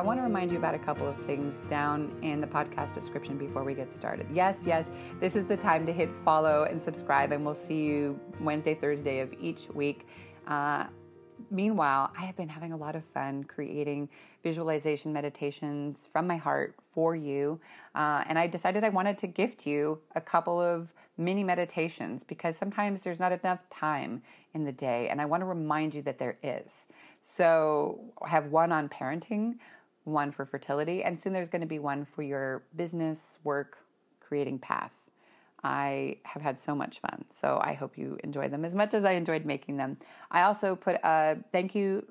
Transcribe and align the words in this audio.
I 0.00 0.02
want 0.02 0.18
to 0.18 0.22
remind 0.22 0.50
you 0.50 0.56
about 0.56 0.74
a 0.74 0.78
couple 0.78 1.06
of 1.06 1.14
things 1.26 1.54
down 1.68 2.10
in 2.22 2.40
the 2.40 2.46
podcast 2.46 2.94
description 2.94 3.36
before 3.36 3.64
we 3.64 3.74
get 3.74 3.92
started. 3.92 4.26
Yes, 4.32 4.56
yes, 4.64 4.86
this 5.20 5.36
is 5.36 5.44
the 5.44 5.58
time 5.58 5.84
to 5.84 5.92
hit 5.92 6.08
follow 6.24 6.62
and 6.62 6.82
subscribe, 6.82 7.32
and 7.32 7.44
we'll 7.44 7.54
see 7.54 7.82
you 7.82 8.18
Wednesday, 8.40 8.74
Thursday 8.74 9.20
of 9.20 9.30
each 9.38 9.68
week. 9.74 10.08
Uh, 10.46 10.86
meanwhile, 11.50 12.10
I 12.16 12.22
have 12.22 12.34
been 12.34 12.48
having 12.48 12.72
a 12.72 12.78
lot 12.78 12.96
of 12.96 13.04
fun 13.12 13.44
creating 13.44 14.08
visualization 14.42 15.12
meditations 15.12 16.08
from 16.10 16.26
my 16.26 16.38
heart 16.38 16.76
for 16.94 17.14
you. 17.14 17.60
Uh, 17.94 18.24
and 18.26 18.38
I 18.38 18.46
decided 18.46 18.84
I 18.84 18.88
wanted 18.88 19.18
to 19.18 19.26
gift 19.26 19.66
you 19.66 19.98
a 20.14 20.20
couple 20.22 20.58
of 20.58 20.94
mini 21.18 21.44
meditations 21.44 22.24
because 22.24 22.56
sometimes 22.56 23.02
there's 23.02 23.20
not 23.20 23.32
enough 23.32 23.58
time 23.68 24.22
in 24.54 24.64
the 24.64 24.72
day. 24.72 25.10
And 25.10 25.20
I 25.20 25.26
want 25.26 25.42
to 25.42 25.44
remind 25.44 25.94
you 25.94 26.00
that 26.02 26.18
there 26.18 26.38
is. 26.42 26.72
So 27.20 28.00
I 28.22 28.28
have 28.30 28.46
one 28.46 28.72
on 28.72 28.88
parenting, 28.88 29.56
one 30.04 30.32
for 30.32 30.44
fertility, 30.44 31.02
and 31.02 31.20
soon 31.20 31.32
there's 31.32 31.48
going 31.48 31.60
to 31.60 31.66
be 31.66 31.78
one 31.78 32.04
for 32.04 32.22
your 32.22 32.62
business, 32.76 33.38
work, 33.44 33.78
creating 34.20 34.58
path. 34.58 34.92
I 35.62 36.16
have 36.22 36.40
had 36.42 36.58
so 36.58 36.74
much 36.74 37.00
fun. 37.00 37.24
So 37.40 37.58
I 37.62 37.74
hope 37.74 37.98
you 37.98 38.18
enjoy 38.24 38.48
them 38.48 38.64
as 38.64 38.74
much 38.74 38.94
as 38.94 39.04
I 39.04 39.12
enjoyed 39.12 39.44
making 39.44 39.76
them. 39.76 39.98
I 40.30 40.42
also 40.42 40.74
put 40.74 40.96
a 41.04 41.36
thank 41.52 41.74
you 41.74 42.06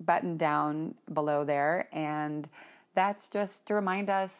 button 0.00 0.36
down 0.36 0.94
below 1.12 1.44
there, 1.44 1.88
and 1.92 2.48
that's 2.94 3.28
just 3.28 3.66
to 3.66 3.74
remind 3.74 4.10
us 4.10 4.32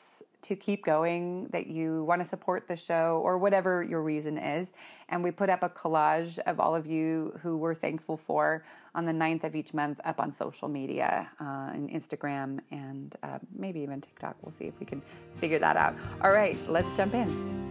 to 0.43 0.57
keep 0.57 0.85
going, 0.85 1.47
that 1.53 1.67
you 1.67 2.05
want 2.05 2.23
to 2.23 2.29
support 2.29 2.67
the 2.69 2.77
show, 2.77 3.21
or 3.25 3.39
whatever 3.39 3.83
your 3.83 4.03
reason 4.03 4.39
is. 4.39 4.69
And 5.09 5.23
we 5.23 5.31
put 5.31 5.51
up 5.51 5.63
a 5.63 5.69
collage 5.69 6.39
of 6.41 6.61
all 6.61 6.75
of 6.75 6.87
you 6.87 7.39
who 7.43 7.57
we're 7.57 7.75
thankful 7.75 8.17
for 8.17 8.65
on 8.95 9.07
the 9.07 9.13
9th 9.13 9.45
of 9.45 9.55
each 9.55 9.75
month 9.75 10.01
up 10.05 10.21
on 10.21 10.35
social 10.35 10.69
media, 10.69 11.29
uh, 11.41 11.71
and 11.73 11.91
Instagram, 11.91 12.61
and 12.71 13.17
uh, 13.23 13.39
maybe 13.57 13.81
even 13.81 14.01
TikTok. 14.01 14.37
We'll 14.43 14.53
see 14.53 14.67
if 14.67 14.79
we 14.81 14.87
can 14.87 15.03
figure 15.37 15.59
that 15.59 15.77
out. 15.77 15.95
All 16.23 16.33
right, 16.33 16.57
let's 16.69 16.95
jump 16.97 17.15
in. 17.15 17.70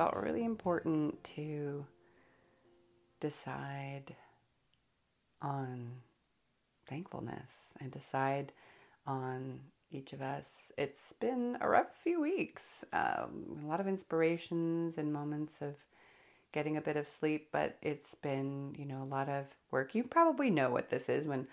Felt 0.00 0.16
really 0.16 0.46
important 0.46 1.22
to 1.22 1.84
decide 3.20 4.16
on 5.42 5.90
thankfulness 6.88 7.50
and 7.80 7.92
decide 7.92 8.50
on 9.06 9.60
each 9.90 10.14
of 10.14 10.22
us. 10.22 10.46
It's 10.78 11.12
been 11.20 11.58
a 11.60 11.68
rough 11.68 11.88
few 12.02 12.18
weeks, 12.18 12.62
um, 12.94 13.60
a 13.62 13.66
lot 13.66 13.78
of 13.78 13.86
inspirations 13.86 14.96
and 14.96 15.12
moments 15.12 15.60
of 15.60 15.74
getting 16.52 16.78
a 16.78 16.80
bit 16.80 16.96
of 16.96 17.06
sleep, 17.06 17.48
but 17.52 17.76
it's 17.82 18.14
been, 18.14 18.74
you 18.78 18.86
know, 18.86 19.02
a 19.02 19.14
lot 19.14 19.28
of 19.28 19.44
work. 19.70 19.94
You 19.94 20.04
probably 20.04 20.48
know 20.48 20.70
what 20.70 20.88
this 20.88 21.10
is 21.10 21.26
when 21.26 21.46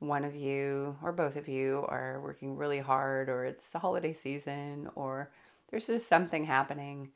one 0.00 0.22
of 0.22 0.36
you 0.36 0.98
or 1.02 1.12
both 1.12 1.36
of 1.36 1.48
you 1.48 1.86
are 1.88 2.20
working 2.22 2.58
really 2.58 2.80
hard, 2.80 3.30
or 3.30 3.46
it's 3.46 3.68
the 3.68 3.78
holiday 3.78 4.12
season, 4.12 4.90
or 4.96 5.30
there's 5.70 5.86
just 5.86 6.10
something 6.10 6.44
happening. 6.44 7.08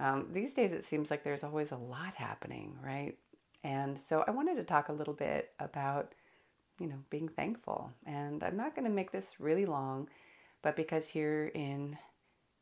Um, 0.00 0.28
these 0.32 0.54
days, 0.54 0.72
it 0.72 0.86
seems 0.86 1.10
like 1.10 1.22
there's 1.22 1.44
always 1.44 1.72
a 1.72 1.76
lot 1.76 2.14
happening, 2.14 2.76
right? 2.82 3.16
And 3.62 3.98
so 3.98 4.24
I 4.26 4.32
wanted 4.32 4.56
to 4.56 4.64
talk 4.64 4.88
a 4.88 4.92
little 4.92 5.14
bit 5.14 5.52
about, 5.58 6.14
you 6.78 6.86
know, 6.86 6.98
being 7.10 7.28
thankful. 7.28 7.90
And 8.06 8.42
I'm 8.42 8.56
not 8.56 8.74
going 8.74 8.84
to 8.86 8.94
make 8.94 9.12
this 9.12 9.38
really 9.38 9.66
long, 9.66 10.08
but 10.62 10.76
because 10.76 11.08
here 11.08 11.50
in 11.54 11.96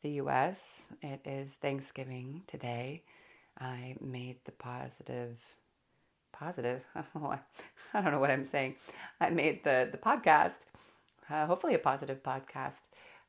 the 0.03 0.11
US, 0.13 0.83
it 1.01 1.21
is 1.25 1.51
Thanksgiving 1.53 2.43
today, 2.47 3.03
I 3.59 3.97
made 4.01 4.39
the 4.45 4.53
positive 4.53 5.39
positive. 6.33 6.83
I 6.95 8.01
don't 8.01 8.11
know 8.13 8.19
what 8.19 8.31
I'm 8.31 8.47
saying. 8.47 8.77
I 9.21 9.31
made 9.31 9.65
the 9.65 9.89
the 9.91 9.99
podcast, 9.99 10.55
uh, 11.31 11.47
hopefully 11.47 11.75
a 11.75 11.79
positive 11.79 12.23
podcast 12.23 12.81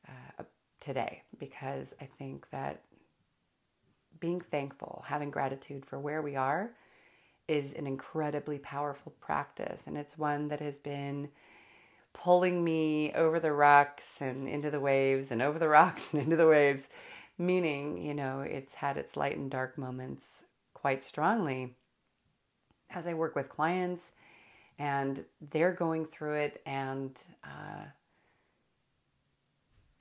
uh, 0.08 0.42
today, 0.80 1.22
because 1.38 1.88
I 2.00 2.08
think 2.18 2.46
that 2.50 2.82
being 4.24 4.40
thankful, 4.40 5.04
having 5.06 5.30
gratitude 5.30 5.84
for 5.84 5.98
where 6.00 6.22
we 6.22 6.34
are, 6.34 6.70
is 7.46 7.74
an 7.74 7.86
incredibly 7.86 8.58
powerful 8.58 9.12
practice, 9.20 9.82
and 9.84 9.98
it's 9.98 10.16
one 10.16 10.48
that 10.48 10.60
has 10.60 10.78
been 10.78 11.28
pulling 12.14 12.64
me 12.64 13.12
over 13.12 13.38
the 13.38 13.52
rocks 13.52 14.06
and 14.20 14.48
into 14.48 14.70
the 14.70 14.80
waves, 14.80 15.30
and 15.30 15.42
over 15.42 15.58
the 15.58 15.68
rocks 15.78 16.04
and 16.12 16.22
into 16.22 16.36
the 16.36 16.48
waves. 16.48 16.80
Meaning, 17.36 17.98
you 17.98 18.14
know, 18.14 18.40
it's 18.40 18.72
had 18.72 18.96
its 18.96 19.14
light 19.14 19.36
and 19.36 19.50
dark 19.50 19.76
moments 19.76 20.24
quite 20.72 21.04
strongly 21.04 21.76
as 22.88 23.06
I 23.06 23.12
work 23.12 23.36
with 23.36 23.50
clients 23.50 24.04
and 24.78 25.22
they're 25.50 25.72
going 25.72 26.06
through 26.06 26.34
it 26.36 26.62
and 26.64 27.20
uh, 27.44 27.84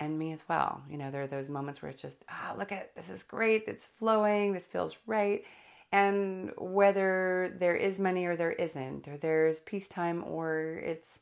and 0.03 0.17
me 0.17 0.31
as 0.31 0.43
well. 0.47 0.81
You 0.89 0.97
know, 0.97 1.11
there 1.11 1.23
are 1.23 1.27
those 1.27 1.49
moments 1.49 1.81
where 1.81 1.89
it's 1.91 2.01
just, 2.01 2.17
ah, 2.29 2.51
oh, 2.53 2.57
look 2.57 2.71
at 2.71 2.95
this 2.95 3.09
is 3.09 3.23
great, 3.23 3.63
it's 3.67 3.87
flowing, 3.97 4.53
this 4.53 4.67
feels 4.67 4.97
right. 5.07 5.43
And 5.91 6.51
whether 6.57 7.55
there 7.59 7.75
is 7.75 7.99
money 7.99 8.25
or 8.25 8.35
there 8.35 8.51
isn't, 8.51 9.07
or 9.07 9.17
there's 9.17 9.59
peacetime 9.59 10.23
or 10.23 10.81
it's 10.83 11.19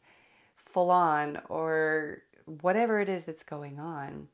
full 0.56 0.90
on, 0.90 1.41
or 1.50 2.24
whatever 2.46 3.00
it 3.02 3.09
is 3.09 3.25
that's 3.25 3.44
going 3.44 3.80
on, 3.80 4.28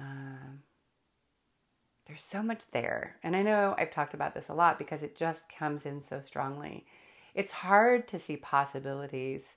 uh, 0.00 0.56
there's 2.06 2.22
so 2.22 2.42
much 2.42 2.62
there. 2.72 3.16
And 3.22 3.34
I 3.36 3.42
know 3.42 3.74
I've 3.78 3.92
talked 3.92 4.14
about 4.14 4.34
this 4.34 4.48
a 4.48 4.54
lot 4.54 4.78
because 4.78 5.02
it 5.02 5.16
just 5.16 5.44
comes 5.48 5.86
in 5.86 6.02
so 6.02 6.20
strongly. 6.20 6.86
It's 7.34 7.52
hard 7.52 8.06
to 8.08 8.18
see 8.18 8.36
possibilities 8.36 9.56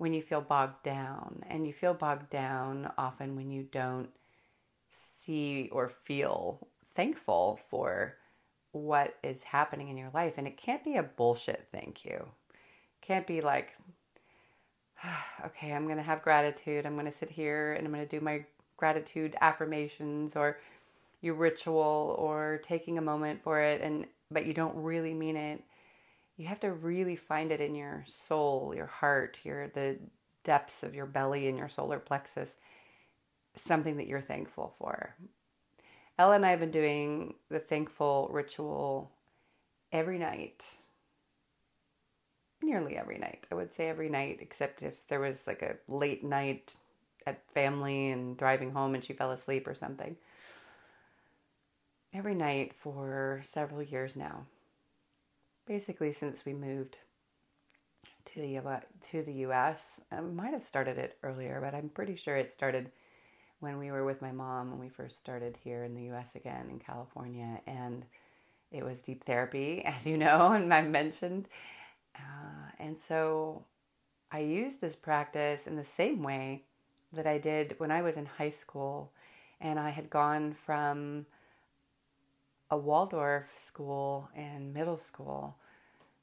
when 0.00 0.14
you 0.14 0.22
feel 0.22 0.40
bogged 0.40 0.82
down, 0.82 1.42
and 1.46 1.66
you 1.66 1.74
feel 1.74 1.92
bogged 1.92 2.30
down 2.30 2.90
often 2.96 3.36
when 3.36 3.50
you 3.50 3.62
don't 3.70 4.08
see 5.20 5.68
or 5.72 5.90
feel 5.90 6.66
thankful 6.94 7.60
for 7.68 8.16
what 8.72 9.14
is 9.22 9.42
happening 9.42 9.90
in 9.90 9.98
your 9.98 10.08
life. 10.14 10.32
And 10.38 10.46
it 10.46 10.56
can't 10.56 10.82
be 10.82 10.96
a 10.96 11.02
bullshit 11.02 11.68
thank 11.70 12.06
you. 12.06 12.26
Can't 13.02 13.26
be 13.26 13.42
like, 13.42 13.76
okay, 15.44 15.74
I'm 15.74 15.84
going 15.84 15.98
to 15.98 16.02
have 16.02 16.22
gratitude. 16.22 16.86
I'm 16.86 16.94
going 16.94 17.04
to 17.04 17.18
sit 17.18 17.30
here 17.30 17.74
and 17.74 17.86
I'm 17.86 17.92
going 17.92 18.08
to 18.08 18.18
do 18.18 18.24
my 18.24 18.42
gratitude 18.78 19.36
affirmations 19.42 20.34
or 20.34 20.60
your 21.20 21.34
ritual 21.34 22.16
or 22.18 22.62
taking 22.64 22.96
a 22.96 23.02
moment 23.02 23.42
for 23.42 23.60
it 23.60 23.82
and 23.82 24.06
but 24.30 24.46
you 24.46 24.54
don't 24.54 24.74
really 24.74 25.12
mean 25.12 25.36
it 25.36 25.62
you 26.40 26.46
have 26.46 26.60
to 26.60 26.72
really 26.72 27.16
find 27.16 27.52
it 27.52 27.60
in 27.60 27.74
your 27.74 28.02
soul 28.06 28.72
your 28.74 28.86
heart 28.86 29.38
your 29.44 29.68
the 29.68 29.98
depths 30.42 30.82
of 30.82 30.94
your 30.94 31.04
belly 31.04 31.48
and 31.48 31.58
your 31.58 31.68
solar 31.68 31.98
plexus 31.98 32.56
something 33.56 33.96
that 33.96 34.06
you're 34.06 34.20
thankful 34.20 34.74
for. 34.78 35.14
Ella 36.18 36.36
and 36.36 36.46
i 36.46 36.50
have 36.50 36.60
been 36.60 36.70
doing 36.70 37.34
the 37.50 37.58
thankful 37.58 38.28
ritual 38.32 39.10
every 39.92 40.18
night. 40.18 40.62
Nearly 42.62 42.96
every 42.96 43.18
night 43.18 43.44
i 43.52 43.54
would 43.54 43.74
say 43.74 43.88
every 43.88 44.08
night 44.08 44.38
except 44.40 44.82
if 44.82 45.06
there 45.08 45.20
was 45.20 45.36
like 45.46 45.60
a 45.60 45.76
late 45.88 46.24
night 46.24 46.72
at 47.26 47.42
family 47.52 48.10
and 48.10 48.36
driving 48.38 48.70
home 48.70 48.94
and 48.94 49.04
she 49.04 49.12
fell 49.12 49.32
asleep 49.32 49.66
or 49.66 49.74
something. 49.74 50.16
Every 52.14 52.34
night 52.34 52.72
for 52.72 53.42
several 53.44 53.82
years 53.82 54.16
now. 54.16 54.46
Basically, 55.66 56.12
since 56.12 56.44
we 56.44 56.52
moved 56.52 56.98
to 58.34 58.40
the 58.40 58.60
to 59.10 59.22
the 59.22 59.32
U.S. 59.32 59.80
I 60.12 60.20
might 60.20 60.52
have 60.52 60.64
started 60.64 60.98
it 60.98 61.18
earlier, 61.22 61.60
but 61.60 61.74
I'm 61.74 61.88
pretty 61.88 62.16
sure 62.16 62.36
it 62.36 62.52
started 62.52 62.90
when 63.60 63.78
we 63.78 63.90
were 63.90 64.04
with 64.04 64.22
my 64.22 64.32
mom 64.32 64.70
when 64.70 64.80
we 64.80 64.88
first 64.88 65.18
started 65.18 65.56
here 65.62 65.84
in 65.84 65.94
the 65.94 66.04
U.S. 66.04 66.28
again 66.34 66.68
in 66.70 66.78
California, 66.78 67.60
and 67.66 68.04
it 68.72 68.84
was 68.84 68.98
deep 69.00 69.24
therapy, 69.24 69.82
as 69.84 70.06
you 70.06 70.16
know, 70.16 70.52
and 70.52 70.72
I 70.72 70.82
mentioned, 70.82 71.48
uh, 72.16 72.70
and 72.78 73.00
so 73.00 73.64
I 74.32 74.40
used 74.40 74.80
this 74.80 74.96
practice 74.96 75.66
in 75.66 75.76
the 75.76 75.84
same 75.84 76.22
way 76.22 76.62
that 77.12 77.26
I 77.26 77.38
did 77.38 77.74
when 77.78 77.90
I 77.90 78.02
was 78.02 78.16
in 78.16 78.26
high 78.26 78.50
school, 78.50 79.12
and 79.60 79.78
I 79.78 79.90
had 79.90 80.08
gone 80.08 80.56
from 80.64 81.26
a 82.70 82.76
Waldorf 82.76 83.46
school 83.64 84.28
in 84.36 84.72
middle 84.72 84.98
school, 84.98 85.56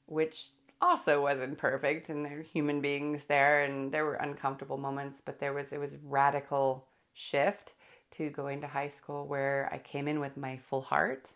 which 0.06 0.50
also 0.80 1.22
wasn't 1.22 1.58
perfect 1.58 2.08
and 2.08 2.24
there 2.24 2.36
were 2.36 2.42
human 2.42 2.80
beings 2.80 3.22
there 3.26 3.64
and 3.64 3.90
there 3.90 4.04
were 4.04 4.14
uncomfortable 4.14 4.78
moments 4.78 5.20
but 5.20 5.40
there 5.40 5.52
was 5.52 5.72
it 5.72 5.80
was 5.80 5.96
radical 6.04 6.86
shift 7.14 7.72
to 8.12 8.30
going 8.30 8.60
to 8.60 8.66
high 8.66 8.88
school 8.88 9.26
where 9.26 9.68
I 9.72 9.78
came 9.78 10.06
in 10.08 10.20
with 10.20 10.36
my 10.36 10.56
full 10.56 10.80
heart 10.80 11.30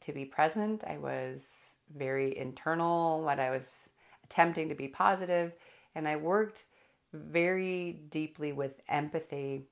to 0.00 0.12
be 0.12 0.24
present. 0.24 0.84
I 0.86 0.98
was 0.98 1.40
very 1.96 2.36
internal, 2.36 3.22
what 3.22 3.40
I 3.40 3.50
was 3.50 3.88
attempting 4.24 4.68
to 4.68 4.74
be 4.74 4.88
positive, 4.88 5.52
and 5.94 6.06
I 6.06 6.16
worked 6.16 6.64
very 7.12 8.00
deeply 8.10 8.52
with 8.52 8.80
empathy 8.88 9.62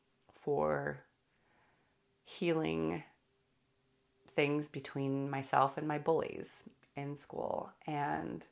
for 0.43 0.99
healing 2.25 3.03
things 4.35 4.69
between 4.69 5.31
myself 5.31 5.77
and 5.77 5.87
my 5.87 5.99
bullies 5.99 6.47
in 6.97 7.19
school 7.19 7.71
and 7.87 8.47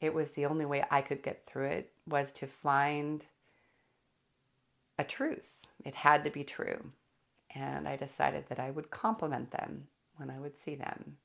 it 0.00 0.14
was 0.14 0.30
the 0.30 0.46
only 0.46 0.64
way 0.64 0.82
I 0.90 1.02
could 1.02 1.22
get 1.22 1.44
through 1.46 1.66
it 1.66 1.92
was 2.06 2.32
to 2.32 2.46
find 2.46 3.24
a 4.98 5.04
truth. 5.04 5.54
It 5.84 5.94
had 5.94 6.24
to 6.24 6.30
be 6.30 6.44
true. 6.44 6.92
And 7.54 7.86
I 7.86 7.96
decided 7.96 8.44
that 8.48 8.60
I 8.60 8.70
would 8.70 8.90
compliment 8.90 9.50
them 9.50 9.88
when 10.16 10.30
I 10.30 10.38
would 10.38 10.58
see 10.58 10.74
them. 10.74 11.16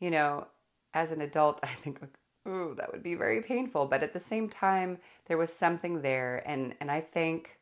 You 0.00 0.10
know, 0.10 0.46
as 0.92 1.10
an 1.10 1.20
adult, 1.22 1.60
I 1.62 1.74
think, 1.74 2.00
ooh, 2.46 2.74
that 2.76 2.92
would 2.92 3.02
be 3.02 3.14
very 3.14 3.42
painful. 3.42 3.86
But 3.86 4.02
at 4.02 4.12
the 4.12 4.20
same 4.20 4.48
time, 4.48 4.98
there 5.26 5.38
was 5.38 5.52
something 5.52 6.02
there. 6.02 6.42
And, 6.46 6.74
and 6.80 6.90
I 6.90 7.00
think, 7.00 7.58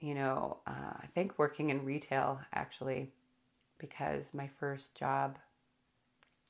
you 0.00 0.14
know, 0.14 0.58
uh, 0.66 0.94
I 1.00 1.06
think 1.14 1.38
working 1.38 1.70
in 1.70 1.84
retail 1.84 2.40
actually, 2.52 3.10
because 3.78 4.34
my 4.34 4.48
first 4.58 4.94
job, 4.94 5.38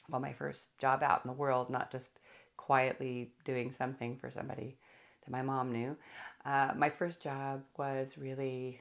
well, 0.08 0.20
my 0.20 0.32
first 0.32 0.76
job 0.78 1.02
out 1.02 1.22
in 1.24 1.28
the 1.28 1.36
world, 1.36 1.70
not 1.70 1.90
just 1.90 2.20
quietly 2.56 3.32
doing 3.44 3.72
something 3.76 4.16
for 4.16 4.30
somebody 4.30 4.76
that 5.24 5.30
my 5.30 5.42
mom 5.42 5.72
knew. 5.72 5.96
Uh, 6.44 6.72
my 6.76 6.90
first 6.90 7.20
job 7.20 7.62
was 7.76 8.16
really 8.18 8.80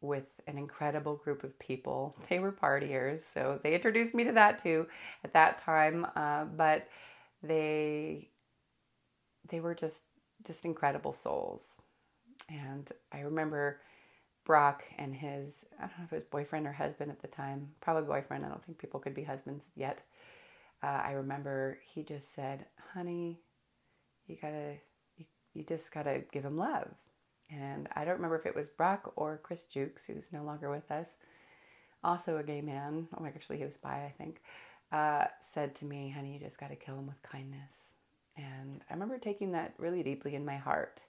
with 0.00 0.26
an 0.46 0.58
incredible 0.58 1.16
group 1.16 1.44
of 1.44 1.58
people. 1.58 2.14
They 2.28 2.38
were 2.40 2.52
partiers, 2.52 3.20
so 3.32 3.58
they 3.62 3.74
introduced 3.74 4.14
me 4.14 4.24
to 4.24 4.32
that 4.32 4.58
too 4.58 4.86
at 5.24 5.32
that 5.32 5.58
time. 5.58 6.06
Uh, 6.16 6.44
but 6.44 6.88
they 7.42 8.28
they 9.48 9.60
were 9.60 9.74
just 9.74 10.02
just 10.44 10.64
incredible 10.64 11.12
souls, 11.12 11.78
and 12.48 12.90
I 13.12 13.20
remember 13.20 13.80
Brock 14.44 14.84
and 14.98 15.14
his 15.14 15.64
I 15.78 15.82
don't 15.86 15.98
know 15.98 16.04
if 16.04 16.12
it 16.12 16.16
was 16.16 16.24
boyfriend 16.24 16.66
or 16.66 16.72
husband 16.72 17.10
at 17.10 17.20
the 17.22 17.28
time, 17.28 17.70
probably 17.80 18.02
boyfriend. 18.02 18.44
I 18.44 18.48
don't 18.48 18.64
think 18.64 18.78
people 18.78 19.00
could 19.00 19.14
be 19.14 19.24
husbands 19.24 19.64
yet 19.76 20.00
uh, 20.82 21.00
I 21.04 21.12
remember 21.12 21.78
he 21.94 22.02
just 22.02 22.34
said, 22.34 22.66
"Honey, 22.92 23.40
you 24.26 24.36
gotta, 24.40 24.74
you, 25.16 25.24
you 25.54 25.62
just 25.64 25.92
gotta 25.92 26.22
give 26.32 26.44
him 26.44 26.56
love." 26.58 26.88
And 27.50 27.88
I 27.94 28.04
don't 28.04 28.16
remember 28.16 28.38
if 28.38 28.46
it 28.46 28.56
was 28.56 28.68
Brock 28.68 29.12
or 29.16 29.38
Chris 29.42 29.64
Jukes, 29.64 30.06
who's 30.06 30.32
no 30.32 30.42
longer 30.42 30.70
with 30.70 30.90
us, 30.90 31.08
also 32.02 32.38
a 32.38 32.42
gay 32.42 32.62
man. 32.62 33.08
Oh, 33.16 33.22
my 33.22 33.28
gosh, 33.28 33.36
actually, 33.36 33.58
he 33.58 33.64
was 33.64 33.76
bi, 33.76 34.04
I 34.06 34.14
think. 34.18 34.42
Uh, 34.90 35.26
said 35.54 35.74
to 35.76 35.84
me, 35.84 36.10
"Honey, 36.10 36.34
you 36.34 36.40
just 36.40 36.58
gotta 36.58 36.76
kill 36.76 36.98
him 36.98 37.06
with 37.06 37.22
kindness." 37.22 37.72
And 38.36 38.82
I 38.88 38.94
remember 38.94 39.18
taking 39.18 39.52
that 39.52 39.74
really 39.78 40.02
deeply 40.02 40.34
in 40.34 40.44
my 40.44 40.56
heart. 40.56 41.02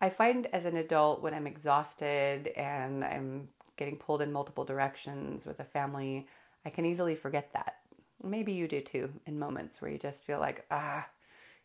I 0.00 0.10
find 0.10 0.46
as 0.52 0.64
an 0.64 0.76
adult 0.76 1.22
when 1.22 1.34
I'm 1.34 1.46
exhausted 1.46 2.48
and 2.56 3.04
I'm 3.04 3.48
getting 3.76 3.96
pulled 3.96 4.22
in 4.22 4.32
multiple 4.32 4.64
directions 4.64 5.46
with 5.46 5.60
a 5.60 5.64
family, 5.64 6.26
I 6.64 6.70
can 6.70 6.84
easily 6.84 7.14
forget 7.14 7.52
that 7.52 7.76
maybe 8.22 8.52
you 8.52 8.66
do 8.66 8.80
too 8.80 9.10
in 9.26 9.38
moments 9.38 9.80
where 9.80 9.90
you 9.90 9.98
just 9.98 10.24
feel 10.24 10.40
like, 10.40 10.64
ah, 10.70 11.06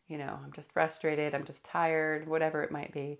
you 0.08 0.18
know, 0.18 0.40
I'm 0.44 0.52
just 0.54 0.72
frustrated, 0.72 1.34
I'm 1.34 1.46
just 1.46 1.64
tired, 1.64 2.28
whatever 2.28 2.64
it 2.64 2.72
might 2.72 2.92
be. 2.92 3.20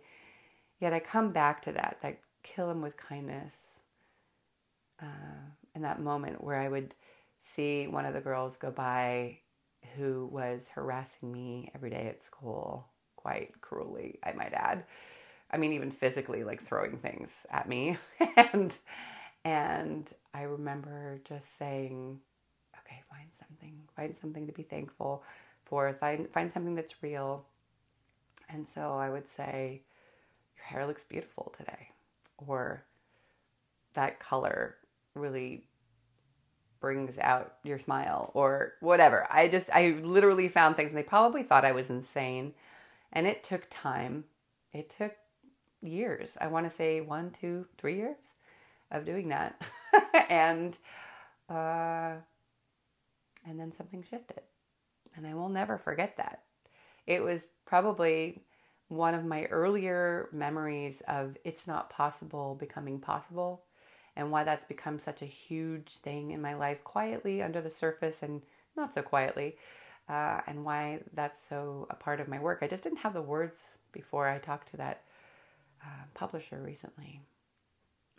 Yet 0.80 0.94
I 0.94 1.00
come 1.00 1.32
back 1.32 1.62
to 1.64 1.72
that, 1.74 1.98
that 2.02 2.20
kill 2.44 2.70
him 2.70 2.82
with 2.82 2.98
kindness. 2.98 3.54
Uh, 5.02 5.06
in 5.76 5.82
that 5.84 6.02
moment 6.02 6.44
where 6.44 6.58
I 6.58 6.68
would 6.68 6.94
see 7.56 7.88
one 7.88 8.06
of 8.06 8.14
the 8.14 8.20
girls 8.20 8.58
go 8.58 8.70
by 8.70 9.40
who 9.96 10.28
was 10.32 10.68
harassing 10.68 11.32
me 11.32 11.72
every 11.74 11.90
day 11.90 12.08
at 12.08 12.24
school, 12.24 12.88
quite 13.20 13.60
cruelly, 13.62 14.20
I 14.24 14.32
might 14.34 14.54
add. 14.54 14.84
I 15.52 15.58
mean, 15.58 15.74
even 15.74 15.92
physically, 15.92 16.44
like 16.44 16.64
throwing 16.64 16.98
things 16.98 17.32
at 17.52 17.68
me. 17.68 17.98
and 18.38 18.74
and 19.46 20.10
I 20.34 20.44
remember 20.44 21.20
just 21.28 21.46
saying, 21.58 22.20
okay, 22.80 23.02
find 23.10 23.30
something, 23.40 23.80
find 23.96 24.16
something 24.20 24.46
to 24.48 24.54
be 24.54 24.64
thankful 24.64 25.24
for, 25.66 25.94
find, 26.00 26.30
find 26.32 26.52
something 26.52 26.76
that's 26.76 27.02
real. 27.02 27.46
And 28.50 28.68
so 28.68 28.94
I 28.94 29.10
would 29.10 29.26
say, 29.38 29.82
your 30.56 30.66
hair 30.66 30.88
looks 30.88 31.04
beautiful 31.04 31.54
today, 31.58 31.90
or 32.48 32.84
that 33.94 34.20
color 34.20 34.76
really 35.16 35.66
brings 36.82 37.18
out 37.20 37.56
your 37.64 37.80
smile, 37.80 38.32
or 38.34 38.74
whatever. 38.80 39.28
I 39.30 39.48
just, 39.48 39.70
I 39.74 40.00
literally 40.02 40.48
found 40.48 40.76
things, 40.76 40.90
and 40.90 40.98
they 40.98 41.04
probably 41.04 41.44
thought 41.44 41.66
I 41.66 41.74
was 41.74 41.90
insane. 41.90 42.54
And 43.14 43.26
it 43.26 43.44
took 43.44 43.68
time. 43.70 44.26
It 44.74 44.94
took 44.96 45.14
years. 45.82 46.38
I 46.40 46.48
want 46.48 46.70
to 46.70 46.76
say 46.76 47.02
one, 47.02 47.32
two, 47.32 47.66
three 47.78 47.96
years 47.96 48.18
of 48.92 49.06
doing 49.06 49.30
that. 49.30 49.62
and 50.30 50.78
uh, 51.50 52.14
and 53.46 53.60
then 53.60 53.72
something 53.76 54.04
shifted. 54.08 54.42
And 55.16 55.26
I 55.26 55.34
will 55.34 55.50
never 55.50 55.78
forget 55.78 56.18
that. 56.18 56.44
It 57.08 57.24
was 57.24 57.48
probably 57.66 58.44
one 58.90 59.14
of 59.14 59.26
my 59.26 59.46
earlier 59.46 60.30
memories 60.32 61.02
of 61.08 61.38
it's 61.44 61.68
not 61.68 61.90
possible 61.90 62.56
becoming 62.60 63.00
possible 63.00 63.64
and 64.16 64.32
why 64.32 64.44
that's 64.44 64.66
become 64.66 65.00
such 65.00 65.22
a 65.22 65.26
huge 65.26 65.98
thing 65.98 66.32
in 66.32 66.42
my 66.42 66.56
life 66.56 66.84
quietly 66.84 67.42
under 67.42 67.62
the 67.62 67.70
surface 67.70 68.18
and 68.22 68.42
not 68.76 68.94
so 68.94 69.02
quietly 69.02 69.56
uh, 70.10 70.42
and 70.48 70.66
why 70.66 71.00
that's 71.14 71.48
so 71.48 71.88
a 71.90 71.96
part 71.96 72.20
of 72.20 72.28
my 72.28 72.40
work 72.40 72.60
i 72.62 72.68
just 72.68 72.84
didn't 72.84 73.00
have 73.00 73.14
the 73.14 73.22
words 73.22 73.78
before 73.92 74.28
i 74.28 74.38
talked 74.38 74.70
to 74.70 74.78
that 74.78 75.04
uh, 75.84 76.04
publisher 76.14 76.62
recently 76.62 77.22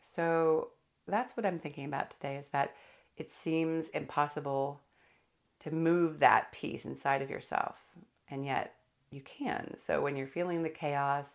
so 0.00 0.68
that's 1.06 1.36
what 1.36 1.44
i'm 1.44 1.58
thinking 1.58 1.84
about 1.84 2.10
today 2.10 2.36
is 2.36 2.46
that 2.52 2.74
it 3.16 3.30
seems 3.42 3.88
impossible 3.90 4.80
to 5.60 5.70
move 5.70 6.18
that 6.18 6.50
piece 6.52 6.84
inside 6.84 7.22
of 7.22 7.30
yourself. 7.30 7.78
And 8.30 8.44
yet 8.44 8.74
you 9.10 9.20
can. 9.20 9.76
So 9.76 10.00
when 10.00 10.16
you're 10.16 10.26
feeling 10.26 10.62
the 10.62 10.70
chaos, 10.70 11.26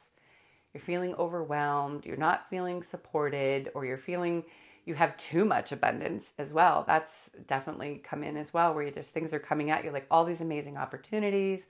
you're 0.73 0.81
feeling 0.81 1.13
overwhelmed, 1.15 2.05
you're 2.05 2.17
not 2.17 2.49
feeling 2.49 2.83
supported, 2.83 3.69
or 3.75 3.85
you're 3.85 3.97
feeling 3.97 4.43
you 4.85 4.93
have 4.95 5.17
too 5.17 5.45
much 5.45 5.71
abundance 5.71 6.25
as 6.37 6.53
well. 6.53 6.83
That's 6.87 7.29
definitely 7.47 8.01
come 8.03 8.23
in 8.23 8.37
as 8.37 8.53
well, 8.53 8.73
where 8.73 8.83
you 8.83 8.91
just 8.91 9.13
things 9.13 9.33
are 9.33 9.39
coming 9.39 9.71
at 9.71 9.83
you 9.83 9.91
like 9.91 10.07
all 10.11 10.25
these 10.25 10.41
amazing 10.41 10.77
opportunities, 10.77 11.61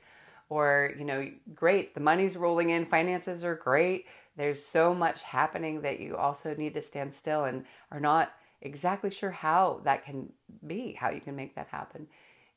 or 0.50 0.94
you 0.98 1.06
know, 1.06 1.30
great, 1.54 1.94
the 1.94 2.02
money's 2.02 2.38
rolling 2.38 2.72
in, 2.72 2.86
finances 2.86 3.44
are 3.44 3.56
great. 3.56 4.06
There's 4.38 4.64
so 4.64 4.94
much 4.94 5.24
happening 5.24 5.82
that 5.82 6.00
you 6.00 6.18
also 6.18 6.54
need 6.56 6.74
to 6.74 6.82
stand 6.82 7.14
still 7.14 7.46
and 7.46 7.66
are 7.92 8.00
not 8.00 8.34
exactly 8.62 9.10
sure 9.10 9.32
how 9.32 9.82
that 9.86 10.04
can 10.06 10.32
be, 10.68 10.94
how 10.94 11.10
you 11.10 11.22
can 11.22 11.36
make 11.36 11.56
that 11.56 11.68
happen 11.68 12.08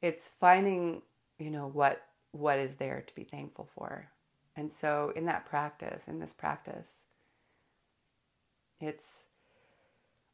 it's 0.02 0.28
finding 0.40 1.02
you 1.38 1.50
know 1.50 1.68
what 1.72 2.02
what 2.32 2.58
is 2.58 2.74
there 2.76 3.02
to 3.06 3.14
be 3.14 3.24
thankful 3.24 3.68
for 3.74 4.08
and 4.56 4.72
so 4.72 5.12
in 5.16 5.26
that 5.26 5.46
practice 5.46 6.02
in 6.06 6.18
this 6.18 6.32
practice 6.32 6.86
it's 8.80 9.04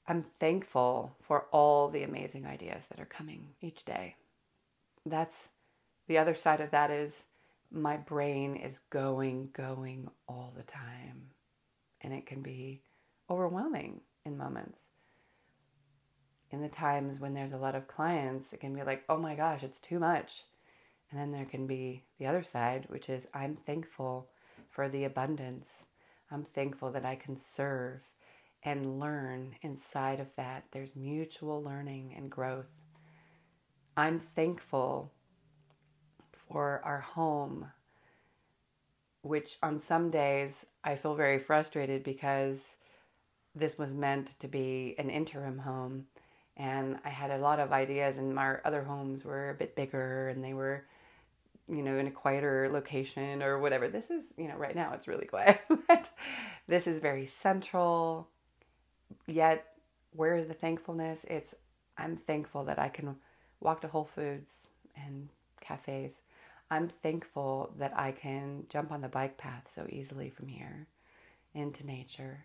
i'm 0.08 0.22
thankful 0.40 1.14
for 1.20 1.46
all 1.52 1.88
the 1.88 2.02
amazing 2.02 2.46
ideas 2.46 2.84
that 2.88 3.00
are 3.00 3.06
coming 3.06 3.48
each 3.60 3.84
day 3.84 4.14
that's 5.06 5.48
the 6.08 6.18
other 6.18 6.34
side 6.34 6.60
of 6.60 6.70
that 6.70 6.90
is 6.90 7.12
my 7.70 7.96
brain 7.96 8.56
is 8.56 8.80
going 8.90 9.48
going 9.52 10.08
all 10.28 10.52
the 10.56 10.62
time 10.62 11.22
and 12.02 12.12
it 12.12 12.26
can 12.26 12.42
be 12.42 12.80
overwhelming 13.30 14.00
in 14.24 14.36
moments 14.36 14.78
in 16.54 16.62
the 16.62 16.68
times 16.68 17.18
when 17.18 17.34
there's 17.34 17.52
a 17.52 17.58
lot 17.58 17.74
of 17.74 17.88
clients, 17.88 18.52
it 18.52 18.60
can 18.60 18.72
be 18.72 18.84
like, 18.84 19.02
oh 19.08 19.16
my 19.16 19.34
gosh, 19.34 19.64
it's 19.64 19.80
too 19.80 19.98
much. 19.98 20.44
And 21.10 21.20
then 21.20 21.32
there 21.32 21.44
can 21.44 21.66
be 21.66 22.04
the 22.18 22.26
other 22.26 22.44
side, 22.44 22.86
which 22.88 23.08
is 23.08 23.26
I'm 23.34 23.56
thankful 23.56 24.28
for 24.70 24.88
the 24.88 25.04
abundance. 25.04 25.66
I'm 26.30 26.44
thankful 26.44 26.92
that 26.92 27.04
I 27.04 27.16
can 27.16 27.36
serve 27.36 28.00
and 28.64 28.98
learn 28.98 29.54
inside 29.62 30.20
of 30.20 30.28
that. 30.36 30.64
There's 30.72 30.96
mutual 30.96 31.62
learning 31.62 32.14
and 32.16 32.30
growth. 32.30 32.70
I'm 33.96 34.20
thankful 34.20 35.12
for 36.48 36.80
our 36.84 37.00
home, 37.00 37.66
which 39.22 39.58
on 39.62 39.80
some 39.80 40.10
days 40.10 40.52
I 40.82 40.96
feel 40.96 41.14
very 41.14 41.38
frustrated 41.38 42.02
because 42.02 42.58
this 43.54 43.78
was 43.78 43.94
meant 43.94 44.38
to 44.40 44.48
be 44.48 44.94
an 44.98 45.10
interim 45.10 45.58
home 45.58 46.06
and 46.56 46.98
I 47.04 47.08
had 47.08 47.32
a 47.32 47.38
lot 47.38 47.58
of 47.58 47.72
ideas, 47.72 48.16
and 48.16 48.32
my 48.32 48.58
other 48.64 48.84
homes 48.84 49.24
were 49.24 49.50
a 49.50 49.54
bit 49.54 49.74
bigger, 49.74 50.28
and 50.28 50.44
they 50.44 50.54
were 50.54 50.84
you 51.68 51.82
know, 51.82 51.96
in 51.96 52.06
a 52.06 52.10
quieter 52.10 52.68
location 52.70 53.42
or 53.42 53.58
whatever. 53.58 53.88
This 53.88 54.04
is, 54.10 54.22
you 54.36 54.48
know, 54.48 54.56
right 54.56 54.76
now 54.76 54.92
it's 54.92 55.08
really 55.08 55.26
quiet. 55.26 55.60
but 55.88 56.10
this 56.66 56.86
is 56.86 57.00
very 57.00 57.30
central. 57.42 58.28
Yet, 59.26 59.66
where 60.12 60.36
is 60.36 60.48
the 60.48 60.54
thankfulness? 60.54 61.20
It's 61.24 61.54
I'm 61.96 62.16
thankful 62.16 62.64
that 62.64 62.78
I 62.78 62.88
can 62.88 63.16
walk 63.60 63.80
to 63.82 63.88
Whole 63.88 64.04
Foods 64.04 64.52
and 64.96 65.28
cafes. 65.60 66.12
I'm 66.70 66.88
thankful 66.88 67.72
that 67.78 67.96
I 67.96 68.12
can 68.12 68.66
jump 68.68 68.90
on 68.90 69.00
the 69.00 69.08
bike 69.08 69.36
path 69.36 69.70
so 69.74 69.86
easily 69.88 70.30
from 70.30 70.48
here 70.48 70.86
into 71.54 71.86
nature. 71.86 72.44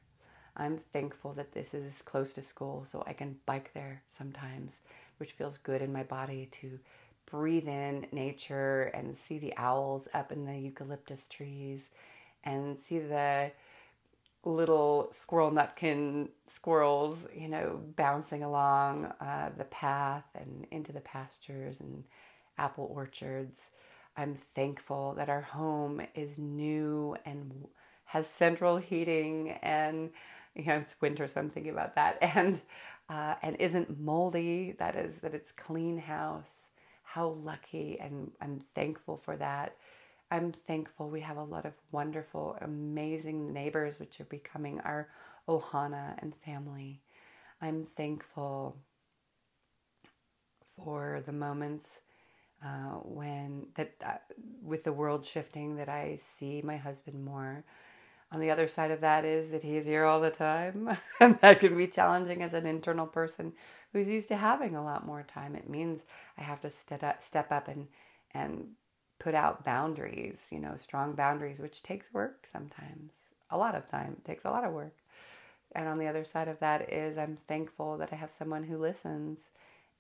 I'm 0.56 0.78
thankful 0.78 1.34
that 1.34 1.54
this 1.54 1.74
is 1.74 2.02
close 2.02 2.34
to 2.34 2.42
school 2.42 2.86
so 2.86 3.04
I 3.08 3.14
can 3.14 3.38
bike 3.46 3.72
there 3.74 4.02
sometimes, 4.08 4.74
which 5.18 5.32
feels 5.32 5.58
good 5.58 5.82
in 5.82 5.94
my 5.94 6.04
body 6.04 6.48
to 6.52 6.80
breathe 7.26 7.68
in 7.68 8.08
nature 8.12 8.92
and 8.94 9.18
see 9.18 9.38
the 9.38 9.56
owls 9.58 10.08
up 10.14 10.32
in 10.32 10.46
the 10.46 10.58
eucalyptus 10.58 11.28
trees 11.28 11.90
and 12.44 12.78
see 12.80 13.00
the 13.00 13.52
little 14.44 15.10
squirrel 15.12 15.52
nutkin 15.52 16.30
squirrels, 16.52 17.18
you 17.36 17.48
know, 17.48 17.80
bouncing 17.96 18.44
along 18.44 19.06
uh, 19.22 19.50
the 19.58 19.66
path 19.66 20.26
and 20.36 20.66
into 20.72 20.92
the 20.92 21.02
pastures 21.02 21.80
and 21.82 22.04
apple 22.58 22.92
orchards. 22.94 23.58
I'm 24.18 24.38
thankful 24.56 25.14
that 25.18 25.30
our 25.30 25.42
home 25.42 26.02
is 26.16 26.38
new 26.38 27.16
and 27.26 27.68
has 28.06 28.28
central 28.28 28.78
heating 28.78 29.52
and 29.62 30.10
you 30.56 30.66
know 30.66 30.78
it's 30.78 30.96
winter 31.00 31.28
so 31.28 31.40
I'm 31.40 31.50
thinking 31.50 31.72
about 31.72 31.96
that 31.96 32.18
and 32.22 32.60
uh, 33.10 33.36
and 33.44 33.56
isn't 33.60 34.00
moldy 34.00 34.76
that 34.80 34.96
is 34.96 35.16
that 35.22 35.34
it's 35.36 35.52
clean 35.52 35.98
house 35.98 36.70
how 37.04 37.30
lucky 37.44 37.98
and 38.00 38.32
I'm 38.42 38.60
thankful 38.76 39.18
for 39.18 39.36
that. 39.38 39.76
I'm 40.32 40.52
thankful 40.52 41.10
we 41.10 41.22
have 41.22 41.38
a 41.38 41.44
lot 41.44 41.66
of 41.66 41.74
wonderful, 41.92 42.58
amazing 42.62 43.54
neighbors, 43.54 44.00
which 44.00 44.20
are 44.22 44.26
becoming 44.26 44.80
our 44.82 45.10
Ohana 45.48 46.16
and 46.22 46.36
family. 46.46 47.02
I'm 47.62 47.86
thankful 47.98 48.78
for 50.78 51.24
the 51.26 51.32
moments 51.34 51.88
uh, 52.64 53.00
when 53.04 53.68
that 53.76 53.94
uh, 54.06 54.14
with 54.64 54.84
the 54.84 54.94
world 54.94 55.26
shifting 55.26 55.78
that 55.78 55.90
I 55.90 56.20
see 56.38 56.62
my 56.64 56.78
husband 56.78 57.24
more. 57.24 57.64
On 58.32 58.40
the 58.42 58.52
other 58.52 58.68
side 58.68 58.92
of 58.92 59.02
that 59.02 59.26
is 59.26 59.52
that 59.52 59.64
he's 59.64 59.86
here 59.86 60.06
all 60.06 60.22
the 60.22 60.32
time, 60.32 60.90
and 61.22 61.40
that 61.42 61.60
can 61.62 61.78
be 61.78 61.88
challenging 61.88 62.44
as 62.44 62.54
an 62.54 62.66
internal 62.68 63.08
person 63.08 63.54
who's 63.94 64.10
used 64.10 64.30
to 64.30 64.38
having 64.38 64.76
a 64.76 64.84
lot 64.84 65.06
more 65.06 65.24
time. 65.24 65.56
It 65.56 65.70
means 65.70 66.02
I 66.38 66.44
have 66.44 66.62
to 66.62 66.70
step 66.70 67.04
up, 67.04 67.24
step 67.24 67.52
up 67.52 67.68
and 67.70 67.88
and 68.34 68.68
put 69.20 69.36
out 69.36 69.66
boundaries, 69.66 70.38
you 70.50 70.60
know, 70.60 70.76
strong 70.76 71.14
boundaries, 71.14 71.60
which 71.60 71.84
takes 71.84 72.14
work 72.14 72.48
sometimes. 72.52 73.12
A 73.52 73.58
lot 73.58 73.76
of 73.76 73.90
time. 73.90 74.16
It 74.18 74.26
takes 74.26 74.46
a 74.46 74.50
lot 74.50 74.64
of 74.64 74.74
work. 74.74 74.96
And 75.74 75.88
on 75.88 76.00
the 76.00 76.08
other 76.08 76.26
side 76.26 76.48
of 76.48 76.60
that 76.60 76.92
is 76.92 77.18
I'm 77.18 77.38
thankful 77.48 77.98
that 77.98 78.12
I 78.12 78.16
have 78.16 78.32
someone 78.32 78.64
who 78.64 78.78
listens 78.78 79.40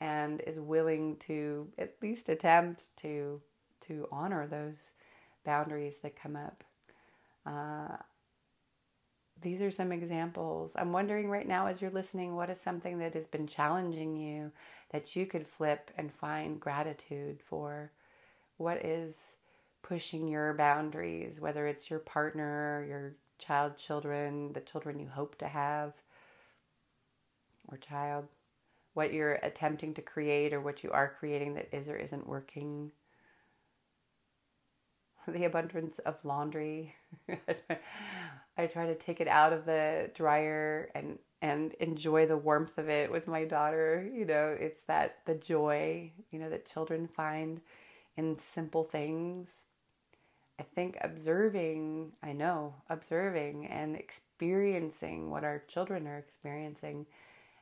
and 0.01 0.41
is 0.41 0.59
willing 0.59 1.17
to 1.17 1.67
at 1.77 1.95
least 2.01 2.29
attempt 2.29 2.95
to 2.97 3.41
to 3.81 4.07
honor 4.11 4.45
those 4.45 4.75
boundaries 5.45 5.95
that 6.03 6.21
come 6.21 6.35
up. 6.35 6.63
Uh, 7.45 7.95
these 9.41 9.61
are 9.61 9.71
some 9.71 9.91
examples. 9.91 10.73
I'm 10.75 10.91
wondering 10.91 11.29
right 11.29 11.47
now, 11.47 11.67
as 11.67 11.81
you're 11.81 11.91
listening, 11.91 12.35
what 12.35 12.49
is 12.49 12.57
something 12.61 12.99
that 12.99 13.13
has 13.13 13.25
been 13.25 13.47
challenging 13.47 14.17
you 14.17 14.51
that 14.91 15.15
you 15.15 15.25
could 15.25 15.47
flip 15.47 15.91
and 15.97 16.11
find 16.13 16.59
gratitude 16.59 17.39
for? 17.47 17.91
What 18.59 18.85
is 18.85 19.15
pushing 19.81 20.27
your 20.27 20.53
boundaries, 20.53 21.39
whether 21.39 21.65
it's 21.65 21.89
your 21.89 21.99
partner, 21.99 22.85
your 22.87 23.15
child, 23.39 23.77
children, 23.77 24.53
the 24.53 24.59
children 24.59 24.99
you 24.99 25.07
hope 25.07 25.37
to 25.39 25.47
have, 25.47 25.93
or 27.69 27.77
child? 27.77 28.27
What 28.93 29.13
you're 29.13 29.39
attempting 29.43 29.93
to 29.95 30.01
create 30.01 30.53
or 30.53 30.61
what 30.61 30.83
you 30.83 30.91
are 30.91 31.15
creating 31.19 31.53
that 31.55 31.73
is 31.73 31.87
or 31.87 31.95
isn't 31.95 32.27
working? 32.27 32.91
the 35.27 35.45
abundance 35.45 35.99
of 35.99 36.23
laundry. 36.25 36.93
I 38.57 38.67
try 38.67 38.87
to 38.87 38.95
take 38.95 39.21
it 39.21 39.27
out 39.29 39.53
of 39.53 39.65
the 39.65 40.11
dryer 40.13 40.89
and 40.95 41.17
and 41.41 41.73
enjoy 41.75 42.25
the 42.25 42.37
warmth 42.37 42.77
of 42.77 42.89
it 42.89 43.09
with 43.09 43.25
my 43.27 43.45
daughter. 43.45 44.09
You 44.13 44.25
know, 44.25 44.57
it's 44.59 44.81
that 44.87 45.19
the 45.25 45.35
joy, 45.35 46.11
you 46.31 46.39
know, 46.39 46.49
that 46.49 46.65
children 46.65 47.07
find 47.07 47.61
in 48.19 48.37
simple 48.53 48.83
things. 48.83 49.47
I 50.59 50.63
think 50.75 50.97
observing, 50.99 52.11
I 52.21 52.33
know, 52.33 52.75
observing 52.89 53.67
and 53.67 53.95
experiencing 53.95 55.29
what 55.29 55.45
our 55.45 55.63
children 55.69 56.05
are 56.05 56.17
experiencing 56.17 57.05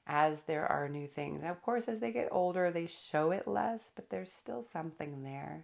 as 0.07 0.39
there 0.47 0.65
are 0.65 0.89
new 0.89 1.07
things. 1.07 1.43
Of 1.45 1.61
course, 1.61 1.87
as 1.87 1.99
they 1.99 2.11
get 2.11 2.29
older, 2.31 2.71
they 2.71 2.87
show 2.87 3.29
it 3.29 3.47
less, 3.47 3.81
but 3.95 4.09
there's 4.09 4.31
still 4.31 4.65
something 4.73 5.23
there. 5.23 5.63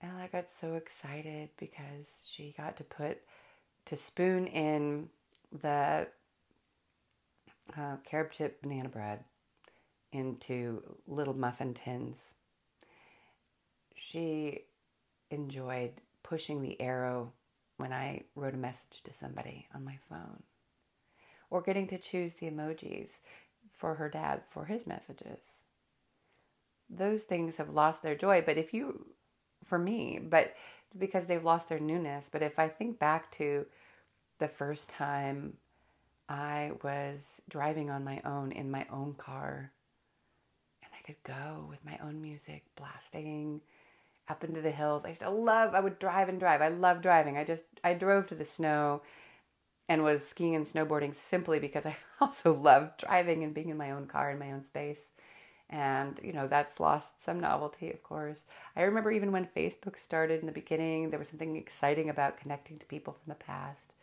And 0.00 0.18
I 0.18 0.26
got 0.26 0.46
so 0.60 0.74
excited 0.74 1.50
because 1.56 2.06
she 2.28 2.54
got 2.58 2.76
to 2.78 2.84
put, 2.84 3.18
to 3.86 3.94
spoon 3.94 4.48
in 4.48 5.08
the 5.62 6.08
uh, 7.78 7.96
carob 8.04 8.32
chip 8.32 8.60
banana 8.62 8.88
bread 8.88 9.20
into 10.12 10.82
little 11.06 11.34
muffin 11.34 11.72
tins. 11.72 12.16
She 14.14 14.66
enjoyed 15.30 16.00
pushing 16.22 16.62
the 16.62 16.80
arrow 16.80 17.32
when 17.78 17.92
I 17.92 18.22
wrote 18.36 18.54
a 18.54 18.56
message 18.56 19.02
to 19.02 19.12
somebody 19.12 19.66
on 19.74 19.84
my 19.84 19.98
phone, 20.08 20.40
or 21.50 21.60
getting 21.60 21.88
to 21.88 21.98
choose 21.98 22.34
the 22.34 22.48
emojis 22.48 23.08
for 23.72 23.96
her 23.96 24.08
dad 24.08 24.42
for 24.50 24.66
his 24.66 24.86
messages. 24.86 25.40
Those 26.88 27.24
things 27.24 27.56
have 27.56 27.70
lost 27.70 28.04
their 28.04 28.14
joy, 28.14 28.44
but 28.46 28.56
if 28.56 28.72
you 28.72 29.04
for 29.64 29.80
me, 29.80 30.20
but 30.22 30.54
because 30.96 31.26
they've 31.26 31.42
lost 31.42 31.68
their 31.68 31.80
newness. 31.80 32.28
But 32.30 32.42
if 32.42 32.56
I 32.56 32.68
think 32.68 33.00
back 33.00 33.32
to 33.32 33.66
the 34.38 34.46
first 34.46 34.88
time 34.88 35.56
I 36.28 36.70
was 36.84 37.42
driving 37.48 37.90
on 37.90 38.04
my 38.04 38.20
own 38.24 38.52
in 38.52 38.70
my 38.70 38.86
own 38.92 39.14
car, 39.14 39.72
and 40.84 40.92
I 40.96 41.02
could 41.04 41.20
go 41.24 41.66
with 41.68 41.84
my 41.84 41.98
own 42.00 42.22
music 42.22 42.62
blasting 42.76 43.60
up 44.28 44.44
into 44.44 44.60
the 44.60 44.70
hills. 44.70 45.02
I 45.04 45.08
used 45.08 45.20
to 45.22 45.30
love, 45.30 45.74
I 45.74 45.80
would 45.80 45.98
drive 45.98 46.28
and 46.28 46.40
drive. 46.40 46.62
I 46.62 46.68
love 46.68 47.02
driving. 47.02 47.36
I 47.36 47.44
just, 47.44 47.64
I 47.82 47.94
drove 47.94 48.26
to 48.28 48.34
the 48.34 48.44
snow 48.44 49.02
and 49.88 50.02
was 50.02 50.26
skiing 50.26 50.54
and 50.54 50.64
snowboarding 50.66 51.14
simply 51.14 51.58
because 51.58 51.86
I 51.86 51.96
also 52.20 52.52
loved 52.54 53.00
driving 53.00 53.44
and 53.44 53.54
being 53.54 53.70
in 53.70 53.76
my 53.76 53.90
own 53.92 54.06
car 54.06 54.30
in 54.30 54.38
my 54.38 54.52
own 54.52 54.64
space 54.64 54.98
and 55.70 56.20
you 56.22 56.32
know 56.32 56.46
that's 56.46 56.78
lost 56.78 57.08
some 57.24 57.40
novelty 57.40 57.90
of 57.90 58.02
course 58.02 58.42
i 58.76 58.82
remember 58.82 59.10
even 59.10 59.32
when 59.32 59.48
facebook 59.56 59.98
started 59.98 60.40
in 60.40 60.46
the 60.46 60.52
beginning 60.52 61.08
there 61.10 61.18
was 61.18 61.28
something 61.28 61.56
exciting 61.56 62.10
about 62.10 62.38
connecting 62.38 62.78
to 62.78 62.86
people 62.86 63.14
from 63.14 63.30
the 63.30 63.44
past 63.44 63.94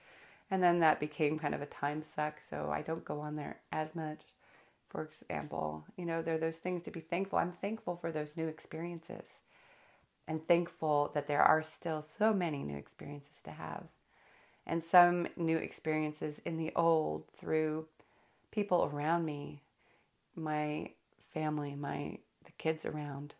and 0.49 0.61
then 0.61 0.79
that 0.79 0.99
became 0.99 1.37
kind 1.37 1.53
of 1.53 1.61
a 1.61 1.67
time 1.67 2.03
suck 2.15 2.35
so 2.49 2.71
i 2.73 2.81
don't 2.81 3.05
go 3.05 3.19
on 3.19 3.35
there 3.35 3.59
as 3.71 3.93
much 3.93 4.21
for 4.89 5.03
example 5.03 5.85
you 5.97 6.05
know 6.05 6.21
there 6.21 6.35
are 6.35 6.39
those 6.39 6.57
things 6.57 6.81
to 6.81 6.91
be 6.91 6.99
thankful 6.99 7.37
i'm 7.37 7.51
thankful 7.51 7.95
for 7.95 8.11
those 8.11 8.35
new 8.35 8.47
experiences 8.47 9.23
and 10.31 10.47
thankful 10.47 11.11
that 11.13 11.27
there 11.27 11.41
are 11.41 11.61
still 11.61 12.01
so 12.01 12.33
many 12.33 12.63
new 12.63 12.77
experiences 12.77 13.35
to 13.43 13.51
have 13.51 13.83
and 14.65 14.81
some 14.81 15.27
new 15.35 15.57
experiences 15.57 16.39
in 16.45 16.55
the 16.55 16.71
old 16.73 17.25
through 17.37 17.85
people 18.49 18.89
around 18.93 19.25
me 19.25 19.61
my 20.33 20.89
family, 21.33 21.75
my 21.75 22.17
the 22.45 22.51
kids 22.57 22.85
around, 22.85 23.35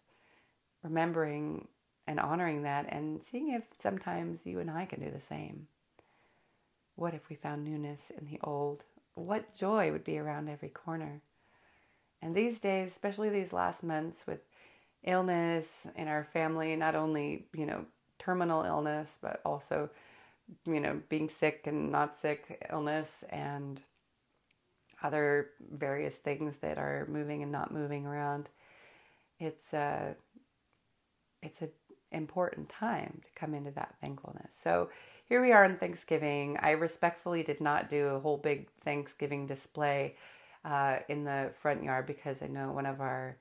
remembering 0.83 1.65
and 2.07 2.19
honoring 2.19 2.63
that 2.63 2.85
and 2.89 3.21
seeing 3.31 3.53
if 3.53 3.63
sometimes 3.81 4.41
you 4.43 4.59
and 4.59 4.69
I 4.69 4.85
can 4.85 4.99
do 4.99 5.09
the 5.09 5.25
same. 5.29 5.67
What 6.97 7.13
if 7.13 7.29
we 7.29 7.37
found 7.37 7.63
newness 7.63 8.01
in 8.19 8.25
the 8.25 8.39
old? 8.43 8.83
What 9.15 9.55
joy 9.55 9.93
would 9.93 10.03
be 10.03 10.19
around 10.19 10.49
every 10.49 10.67
corner? 10.67 11.21
And 12.21 12.35
these 12.35 12.59
days, 12.59 12.91
especially 12.91 13.29
these 13.29 13.53
last 13.53 13.81
months 13.81 14.27
with 14.27 14.41
illness 15.03 15.67
in 15.95 16.07
our 16.07 16.27
family, 16.33 16.75
not 16.75 16.95
only, 16.95 17.47
you 17.53 17.65
know, 17.65 17.85
terminal 18.19 18.63
illness, 18.63 19.09
but 19.21 19.41
also, 19.45 19.89
you 20.65 20.79
know, 20.79 21.01
being 21.09 21.29
sick 21.29 21.63
and 21.65 21.91
not 21.91 22.19
sick 22.21 22.65
illness 22.71 23.09
and 23.29 23.81
other 25.03 25.49
various 25.71 26.15
things 26.15 26.55
that 26.61 26.77
are 26.77 27.07
moving 27.09 27.41
and 27.41 27.51
not 27.51 27.73
moving 27.73 28.05
around. 28.05 28.49
It's 29.39 29.73
a 29.73 30.15
it's 31.41 31.61
an 31.61 31.69
important 32.11 32.69
time 32.69 33.19
to 33.23 33.29
come 33.33 33.55
into 33.55 33.71
that 33.71 33.95
thankfulness. 33.99 34.53
So 34.55 34.89
here 35.27 35.41
we 35.41 35.51
are 35.51 35.63
on 35.63 35.77
Thanksgiving. 35.77 36.57
I 36.61 36.71
respectfully 36.71 37.41
did 37.41 37.61
not 37.61 37.89
do 37.89 38.07
a 38.07 38.19
whole 38.19 38.37
big 38.37 38.67
Thanksgiving 38.83 39.47
display 39.47 40.15
uh, 40.63 40.97
in 41.09 41.23
the 41.23 41.51
front 41.59 41.83
yard 41.83 42.05
because 42.05 42.43
I 42.43 42.47
know 42.47 42.71
one 42.71 42.85
of 42.85 43.01
our 43.01 43.37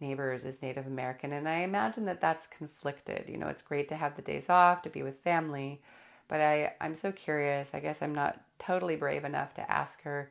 neighbors 0.00 0.44
is 0.44 0.60
Native 0.62 0.86
American. 0.86 1.32
And 1.32 1.48
I 1.48 1.58
imagine 1.60 2.04
that 2.06 2.20
that's 2.20 2.46
conflicted. 2.46 3.24
You 3.28 3.38
know, 3.38 3.48
it's 3.48 3.62
great 3.62 3.88
to 3.88 3.96
have 3.96 4.16
the 4.16 4.22
days 4.22 4.48
off, 4.48 4.82
to 4.82 4.90
be 4.90 5.02
with 5.02 5.22
family, 5.22 5.80
but 6.28 6.40
I, 6.40 6.72
I'm 6.80 6.94
so 6.94 7.12
curious. 7.12 7.68
I 7.72 7.80
guess 7.80 7.98
I'm 8.00 8.14
not 8.14 8.40
totally 8.58 8.96
brave 8.96 9.24
enough 9.24 9.54
to 9.54 9.70
ask 9.70 10.02
her, 10.02 10.30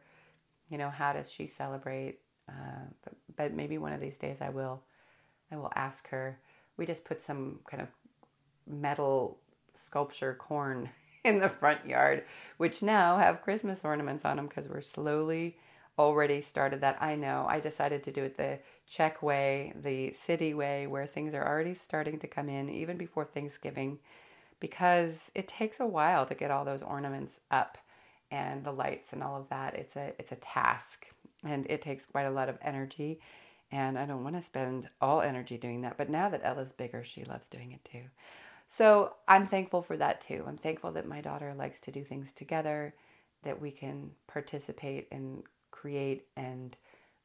you 0.70 0.78
know, 0.78 0.90
how 0.90 1.14
does 1.14 1.30
she 1.30 1.48
celebrate? 1.48 2.20
Uh, 2.50 2.86
but, 3.04 3.14
but 3.36 3.54
maybe 3.54 3.78
one 3.78 3.94
of 3.94 4.02
these 4.02 4.18
days 4.18 4.38
I 4.42 4.50
will. 4.50 4.82
I 5.52 5.56
will 5.56 5.72
ask 5.76 6.08
her. 6.10 6.40
We 6.78 6.86
just 6.86 7.06
put 7.06 7.24
some 7.24 7.60
kind 7.70 7.82
of 7.82 7.90
metal 8.68 9.38
sculpture 9.76 10.36
corn 10.36 10.90
in 11.24 11.40
the 11.40 11.50
front 11.50 11.86
yard, 11.86 12.24
which 12.58 12.82
now 12.82 13.18
have 13.18 13.42
Christmas 13.42 13.82
ornaments 13.84 14.26
on 14.26 14.38
them 14.38 14.48
because 14.48 14.68
we're 14.68 14.82
slowly 14.82 15.58
already 15.98 16.42
started 16.42 16.82
that. 16.82 16.98
I 17.02 17.16
know. 17.16 17.46
I 17.48 17.60
decided 17.60 18.04
to 18.04 18.12
do 18.12 18.24
it 18.24 18.38
the 18.38 18.60
Czech 18.88 19.22
way, 19.22 19.74
the 19.82 20.14
city 20.14 20.54
way, 20.54 20.88
where 20.88 21.06
things 21.06 21.34
are 21.34 21.48
already 21.48 21.76
starting 21.76 22.20
to 22.20 22.28
come 22.28 22.50
in 22.50 22.70
even 22.70 22.98
before 22.98 23.26
Thanksgiving 23.26 24.00
because 24.60 25.32
it 25.36 25.48
takes 25.48 25.80
a 25.80 25.86
while 25.86 26.26
to 26.26 26.36
get 26.36 26.52
all 26.52 26.66
those 26.66 26.82
ornaments 26.82 27.40
up 27.52 27.78
and 28.32 28.64
the 28.64 28.72
lights 28.72 29.14
and 29.14 29.22
all 29.22 29.38
of 29.38 29.50
that. 29.50 29.76
It's 29.76 29.96
a 29.96 30.14
it's 30.18 30.32
a 30.32 30.38
task 30.38 31.08
and 31.44 31.66
it 31.70 31.82
takes 31.82 32.06
quite 32.06 32.24
a 32.26 32.32
lot 32.32 32.50
of 32.50 32.58
energy 32.62 33.20
and 33.72 33.98
I 33.98 34.06
don't 34.06 34.24
want 34.24 34.36
to 34.36 34.44
spend 34.44 34.88
all 35.02 35.22
energy 35.22 35.58
doing 35.58 35.82
that. 35.82 35.98
But 35.98 36.10
now 36.10 36.30
that 36.30 36.46
Ella's 36.46 36.72
bigger, 36.72 37.04
she 37.04 37.26
loves 37.26 37.48
doing 37.48 37.72
it 37.72 37.84
too. 37.84 38.04
So 38.68 39.14
I'm 39.28 39.46
thankful 39.46 39.82
for 39.82 39.98
that 39.98 40.22
too. 40.22 40.44
I'm 40.48 40.58
thankful 40.58 40.92
that 40.94 41.08
my 41.08 41.22
daughter 41.22 41.54
likes 41.58 41.80
to 41.82 41.92
do 41.92 42.04
things 42.04 42.32
together, 42.34 42.94
that 43.44 43.60
we 43.60 43.72
can 43.72 44.12
participate 44.28 45.08
and 45.12 45.44
create 45.74 46.28
and 46.38 46.78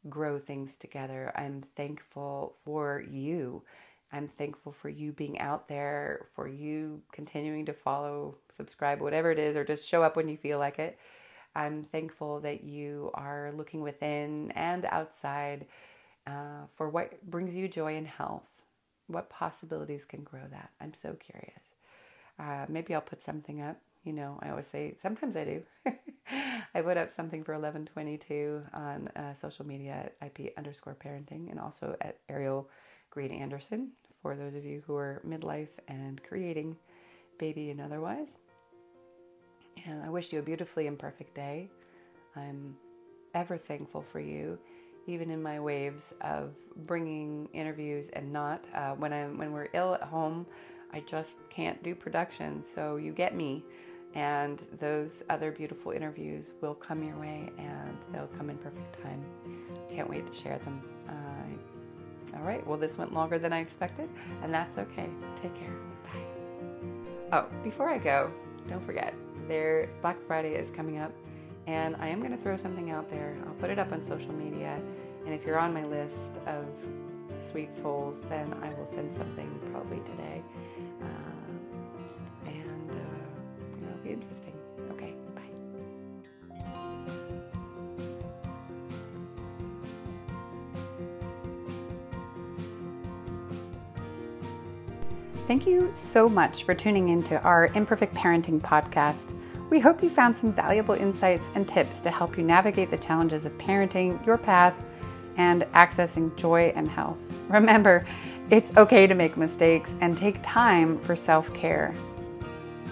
grow 0.09 0.39
things 0.39 0.73
together. 0.81 1.31
I'm 1.37 1.63
thankful 1.77 2.57
for 2.65 3.05
you. 3.09 3.63
I'm 4.11 4.27
thankful 4.27 4.73
for 4.73 4.89
you 4.89 5.13
being 5.13 5.39
out 5.39 5.69
there, 5.69 6.27
for 6.35 6.49
you 6.49 7.03
continuing 7.13 7.67
to 7.67 7.75
follow, 7.75 8.37
subscribe, 8.57 9.01
whatever 9.01 9.31
it 9.31 9.39
is, 9.39 9.55
or 9.55 9.65
just 9.65 9.87
show 9.87 10.03
up 10.03 10.17
when 10.17 10.29
you 10.29 10.37
feel 10.37 10.59
like 10.59 10.79
it. 10.79 10.99
I'm 11.55 11.85
thankful 11.85 12.41
that 12.41 12.65
you 12.65 13.11
are 13.15 13.53
looking 13.55 13.83
within 13.83 14.51
and 14.53 14.87
outside 14.87 15.67
uh, 16.27 16.65
for 16.77 16.89
what 16.89 17.23
brings 17.29 17.55
you 17.55 17.69
joy 17.69 17.97
and 17.97 18.07
health. 18.07 18.49
What 19.09 19.29
possibilities 19.29 20.05
can 20.07 20.23
grow 20.23 20.43
that? 20.51 20.71
I'm 20.81 20.95
so 20.95 21.15
curious. 21.15 21.63
Uh, 22.39 22.65
maybe 22.69 22.95
I'll 22.95 23.01
put 23.01 23.23
something 23.23 23.61
up. 23.61 23.77
You 24.05 24.13
know, 24.13 24.39
I 24.43 24.51
always 24.51 24.67
say, 24.67 24.97
sometimes 25.03 25.37
I 25.37 25.45
do. 25.45 25.63
I 26.75 26.81
put 26.83 26.97
up 26.97 27.15
something 27.15 27.43
for 27.43 27.53
1122 27.53 28.63
on 28.73 29.09
uh, 29.17 29.35
social 29.41 29.67
media 29.67 30.11
at 30.21 30.27
IP 30.27 30.53
underscore 30.57 30.97
parenting 31.03 31.51
and 31.51 31.59
also 31.59 31.97
at 32.01 32.19
Ariel 32.29 32.69
Green 33.11 33.33
Andersson 33.33 33.91
for 34.23 34.37
those 34.37 34.55
of 34.55 34.65
you 34.65 34.83
who 34.87 34.95
are 34.95 35.23
midlife 35.27 35.69
and 35.89 36.23
creating 36.23 36.77
baby 37.39 37.71
and 37.71 37.81
otherwise. 37.81 38.29
And 39.87 40.03
I 40.03 40.09
wish 40.09 40.33
you 40.33 40.39
a 40.39 40.43
beautifully 40.43 40.87
imperfect 40.87 41.35
day. 41.35 41.69
I'm 42.37 42.77
ever 43.35 43.57
thankful 43.57 44.03
for 44.03 44.21
you 44.21 44.59
even 45.09 45.31
in 45.31 45.43
my 45.43 45.59
waves 45.59 46.13
of 46.21 46.55
bringing 46.87 47.49
interviews 47.55 48.11
and 48.13 48.31
not. 48.33 48.67
Uh, 48.75 48.93
when 48.93 49.13
I'm 49.13 49.39
when 49.39 49.53
we're 49.53 49.69
ill 49.73 49.95
at 49.95 50.03
home, 50.03 50.47
I 50.93 51.01
just 51.01 51.31
can't 51.51 51.83
do 51.83 51.95
production. 51.95 52.65
So 52.75 52.97
you 52.97 53.13
get 53.13 53.35
me, 53.35 53.65
and 54.15 54.65
those 54.81 55.23
other 55.31 55.53
beautiful 55.53 55.93
interviews 55.93 56.55
will 56.61 56.75
come 56.75 57.03
your 57.03 57.17
way, 57.17 57.51
and 57.59 57.97
they'll 58.13 58.31
come 58.39 58.51
in 58.51 58.59
perfect 58.59 59.03
time. 59.03 59.25
Can't 59.91 60.09
wait 60.09 60.27
to 60.27 60.35
share 60.35 60.59
them. 60.59 60.83
Uh, 61.09 62.37
all 62.37 62.45
right. 62.45 62.67
Well, 62.67 62.79
this 62.79 62.99
went 62.99 63.13
longer 63.13 63.39
than 63.39 63.53
I 63.53 63.61
expected, 63.61 64.09
and 64.43 64.53
that's 64.53 64.79
okay. 64.79 65.09
Take 65.37 65.55
care. 65.55 65.75
Bye. 66.05 66.21
Oh, 67.33 67.47
before 67.63 67.89
I 67.89 67.99
go, 67.99 68.31
don't 68.69 68.85
forget, 68.85 69.15
there 69.49 69.89
Black 70.03 70.17
Friday 70.27 70.55
is 70.55 70.71
coming 70.71 70.99
up 70.99 71.13
and 71.69 71.97
I 71.97 72.09
am 72.09 72.21
going 72.21 72.33
to 72.33 72.43
throw 72.43 72.57
something 72.57 72.91
out 72.91 73.11
there. 73.11 73.37
I'll 73.47 73.55
put 73.55 73.69
it 73.69 73.79
up 73.79 73.93
on 73.93 74.03
social 74.03 74.33
media. 74.33 74.81
And 75.27 75.35
if 75.35 75.45
you're 75.45 75.59
on 75.59 75.75
my 75.75 75.85
list 75.85 76.39
of 76.47 76.65
sweet 77.51 77.77
souls, 77.77 78.21
then 78.31 78.55
I 78.63 78.71
will 78.71 78.87
send 78.87 79.15
something 79.15 79.61
probably 79.71 80.01
today. 80.01 80.43
Thank 95.49 95.67
you 95.67 95.95
so 96.13 96.29
much 96.29 96.65
for 96.65 96.75
tuning 96.75 97.09
into 97.09 97.41
our 97.41 97.69
Imperfect 97.69 98.15
Parenting 98.15 98.61
podcast. 98.61 99.33
We 99.71 99.81
hope 99.81 100.03
you 100.03 100.11
found 100.11 100.37
some 100.37 100.53
valuable 100.53 100.95
insights 100.95 101.43
and 101.55 101.67
tips 101.67 102.01
to 102.01 102.11
help 102.11 102.37
you 102.37 102.45
navigate 102.45 102.91
the 102.91 102.99
challenges 102.99 103.47
of 103.47 103.57
parenting, 103.57 104.25
your 104.27 104.37
path, 104.37 104.75
and 105.39 105.63
accessing 105.73 106.37
joy 106.37 106.71
and 106.77 106.87
health. 106.87 107.17
Remember, 107.49 108.07
it's 108.51 108.77
okay 108.77 109.07
to 109.07 109.15
make 109.15 109.39
mistakes 109.39 109.91
and 110.03 110.19
take 110.19 110.37
time 110.43 110.99
for 110.99 111.17
self 111.17 111.51
care. 111.55 111.95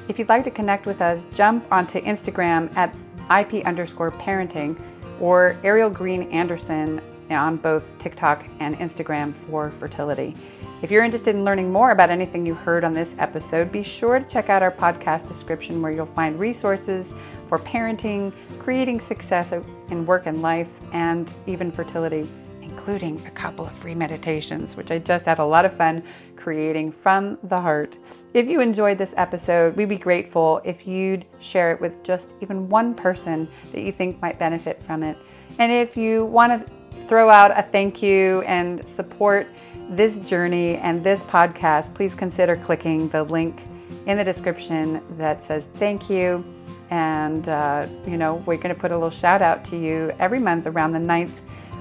If 0.09 0.19
you'd 0.19 0.31
like 0.31 0.45
to 0.45 0.51
connect 0.51 0.87
with 0.87 1.03
us, 1.03 1.27
jump 1.35 1.71
onto 1.71 2.01
Instagram 2.01 2.75
at 2.75 2.95
IP 3.39 3.67
underscore 3.67 4.13
parenting 4.13 4.81
or 5.21 5.59
Ariel 5.63 5.91
Green 5.91 6.23
Andersson 6.31 7.03
on 7.31 7.57
both 7.57 7.99
TikTok 7.99 8.45
and 8.61 8.77
Instagram 8.79 9.35
for 9.35 9.71
fertility. 9.73 10.35
If 10.83 10.91
you're 10.91 11.05
interested 11.05 11.35
in 11.35 11.45
learning 11.45 11.73
more 11.73 11.91
about 11.91 12.11
anything 12.11 12.45
you 12.45 12.55
heard 12.55 12.85
on 12.85 12.93
this 12.93 13.09
episode, 13.19 13.73
be 13.73 13.83
sure 13.83 14.19
to 14.19 14.25
check 14.27 14.51
out 14.51 14.63
our 14.63 14.71
podcast 14.71 15.27
description 15.27 15.81
where 15.81 15.91
you'll 15.91 16.07
find 16.07 16.39
resources 16.39 17.13
for 17.49 17.59
parenting, 17.59 18.33
creating 18.59 19.01
success 19.01 19.53
in 19.91 20.05
work 20.05 20.27
and 20.27 20.43
life, 20.43 20.69
and 20.93 21.31
even 21.47 21.73
fertility, 21.73 22.29
including 22.61 23.25
a 23.27 23.31
couple 23.31 23.65
of 23.65 23.73
free 23.73 23.95
meditations, 23.95 24.77
which 24.77 24.91
I 24.91 24.99
just 24.99 25.25
had 25.25 25.39
a 25.39 25.45
lot 25.45 25.65
of 25.65 25.75
fun 25.77 26.03
creating 26.37 26.93
from 26.93 27.39
the 27.45 27.61
heart. 27.61 27.97
If 28.35 28.47
you 28.47 28.61
enjoyed 28.61 28.99
this 28.99 29.15
episode, 29.17 29.77
we'd 29.77 29.89
be 29.89 29.97
grateful 29.97 30.61
if 30.65 30.87
you'd 30.87 31.25
share 31.41 31.73
it 31.73 31.81
with 31.81 32.03
just 32.05 32.29
even 32.43 32.69
one 32.69 32.95
person 32.95 33.49
that 33.73 33.81
you 33.81 33.93
think 33.93 34.21
might 34.21 34.39
benefit 34.39 34.83
from 34.83 35.03
it. 35.03 35.17
And 35.59 35.73
if 35.73 35.97
you 35.97 36.27
want 36.27 36.67
to 36.67 36.71
throw 37.09 37.29
out 37.29 37.57
a 37.57 37.63
thank 37.63 38.03
you 38.03 38.43
and 38.43 38.85
support 38.85 39.47
this 39.91 40.19
journey 40.29 40.77
and 40.77 41.03
this 41.05 41.21
podcast, 41.21 41.93
please 41.95 42.15
consider 42.15 42.57
clicking 42.57 43.09
the 43.11 43.23
link 43.23 43.61
in 44.07 44.17
the 44.17 44.25
description 44.25 45.03
that 45.17 45.45
says 45.47 45.65
thank 45.75 46.11
you. 46.11 46.45
And, 46.91 47.49
uh, 47.49 47.87
you 48.07 48.17
know, 48.17 48.37
we're 48.47 48.57
going 48.57 48.75
to 48.75 48.81
put 48.81 48.93
a 48.93 48.95
little 48.95 49.11
shout 49.11 49.43
out 49.43 49.65
to 49.67 49.77
you 49.77 50.13
every 50.19 50.39
month 50.39 50.67
around 50.67 50.93
the 50.93 51.01
9th 51.01 51.33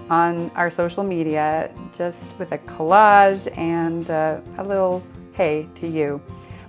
on 0.10 0.52
our 0.56 0.70
social 0.70 1.04
media, 1.04 1.72
just 1.98 2.20
with 2.38 2.52
a 2.52 2.58
collage 2.60 3.56
and 3.58 4.10
uh, 4.10 4.40
a 4.58 4.64
little 4.64 5.04
hey 5.34 5.68
to 5.76 5.88
you. 5.88 6.22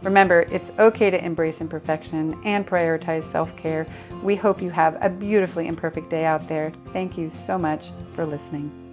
Remember, 0.07 0.43
it's 0.53 0.71
okay 0.79 1.11
to 1.11 1.23
embrace 1.23 1.61
imperfection 1.61 2.41
and 2.45 2.65
prioritize 2.65 3.29
self 3.33 3.55
care. 3.57 3.89
We 4.23 4.37
hope 4.37 4.63
you 4.63 4.71
have 4.71 4.97
a 5.01 5.11
beautifully 5.11 5.67
imperfect 5.67 6.11
day 6.11 6.25
out 6.25 6.49
there. 6.49 6.73
Thank 6.93 7.19
you 7.19 7.29
so 7.29 7.59
much 7.59 7.91
for 8.15 8.25
listening. 8.25 8.86